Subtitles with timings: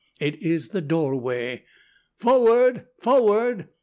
[0.19, 1.63] It is the doorway.
[2.17, 2.87] "Forward!
[3.01, 3.67] Forward!"